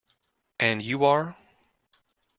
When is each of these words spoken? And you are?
And 0.59 0.81
you 0.81 1.05
are? 1.05 1.37